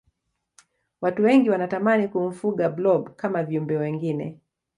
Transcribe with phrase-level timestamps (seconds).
[1.01, 4.37] watu wengi wanatamani kumfuga blob kama viumbe wengine